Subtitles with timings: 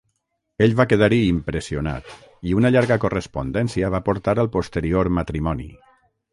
[0.65, 2.09] Ell va quedar-hi impressionat,
[2.53, 5.73] i una llarga correspondència va portar al posterior matrimoni.